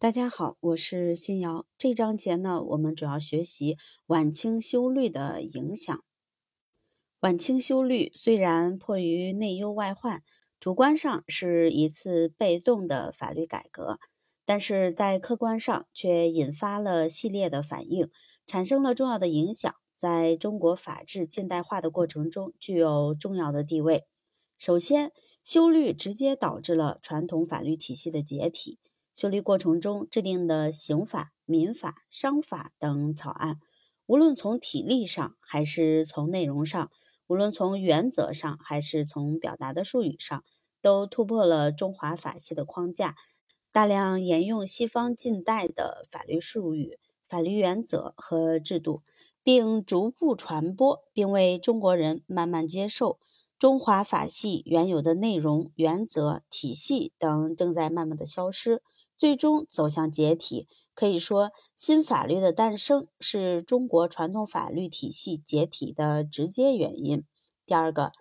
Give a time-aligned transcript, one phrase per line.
[0.00, 1.66] 大家好，我是新瑶。
[1.76, 6.04] 这章节呢，我们主要学习晚清修律的影响。
[7.18, 10.22] 晚清修律虽然迫于内忧外患，
[10.60, 13.98] 主观上是一次被动的法律改革，
[14.44, 18.08] 但是在客观上却引发了系列的反应，
[18.46, 24.04] 产生了重要的影响，在中国法治近代化的过程中具有重要的地位。
[24.58, 25.10] 首先，
[25.42, 28.78] 修律直接导致了传统法律体系的解体。
[29.18, 33.58] 修律过程中制定的刑法、民法、商法等草案，
[34.06, 36.88] 无论从体力上还是从内容上，
[37.26, 40.44] 无论从原则上还是从表达的术语上，
[40.80, 43.16] 都突破了中华法系的框架，
[43.72, 49.02] 大量沿用西方近代的法律术语、法律原则和制度，
[49.42, 53.18] 并逐步传播，并为中国人慢慢接受。
[53.58, 58.82] 中华法系原有的内容、原则、体系等正在慢慢的消失。
[59.16, 67.24] 最终走向解体，可以说新法律的诞生是中国传统法律体系解体的直接原因。
[67.66, 68.12] 第二个，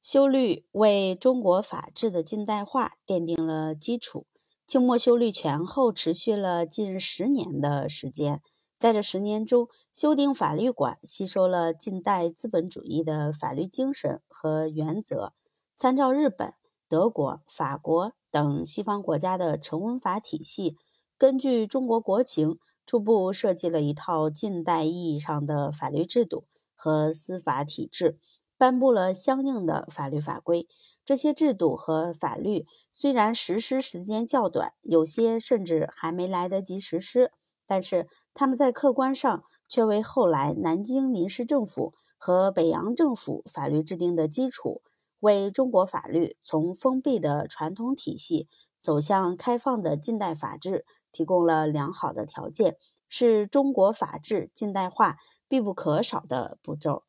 [0.00, 4.26] 修律为中国法治的近代化奠定了基础。
[4.66, 8.42] 清末修律前后持续了近十年的时间，
[8.82, 15.34] 在这十年中，修订法律馆吸收了近代资本主义的法律精神和原则，
[15.76, 16.52] 参照日本、
[16.88, 18.12] 德国、法国。
[18.32, 20.76] 等西方国家的成文法体系，
[21.16, 28.18] 根据中国国情，初步设计了一套近代意义上的法律制度和司法体制，
[28.58, 30.66] 颁布了相应的法律法规。
[31.04, 37.30] 这些制度和法律虽然实施时间较短，有些甚至还没来得及实施，
[37.72, 44.82] 但是他们在客观上却为后来南京临时政府和北洋政府法律制定的基础。
[45.20, 48.46] 为中国法律从封闭的传统体系
[48.78, 52.76] 走向开放的近代法治提供了良好的条件，
[53.08, 55.16] 是中国法治近代化
[55.48, 57.04] 必不可少的步骤。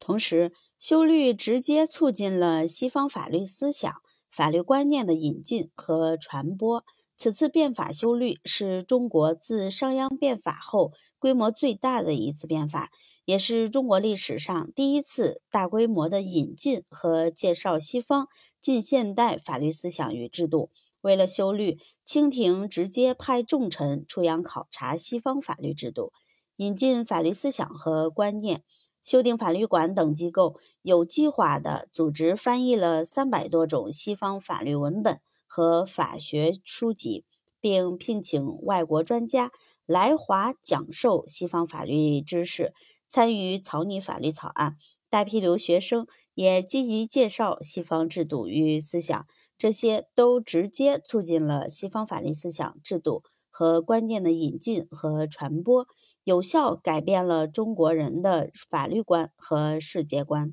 [0.00, 3.94] 同时，修律直接促进了西方法律思想、
[4.28, 6.84] 法律观念的引进和传播。
[7.18, 12.92] 此次变法修律是中国自商鞅变法后规模最大的一次变法，
[13.24, 18.28] 也是中国历史上第一次大规模的引进和介绍西方
[18.60, 20.70] 近现代法律思想与制度。
[21.00, 26.12] 为了修律，清廷直接派重臣出洋考察西方法律制度，
[26.58, 28.62] 引进法律思想和观念。
[29.02, 35.20] 修订法律馆等机构有计划地组织翻译了三百多种西方法律文本。
[35.48, 37.24] 和法学书籍，
[37.60, 39.50] 并聘请外国专家
[39.86, 42.72] 来华讲授西方法律知识，
[43.08, 44.76] 参与草拟法律草案。
[45.10, 49.26] 大批留学生也积极介绍西方制度与思想，
[49.56, 55.86] 这些都直接促进了西方法律思想、制度和观念的引进和传播，
[56.24, 60.52] 有效改变了中国人的法律观和世界观。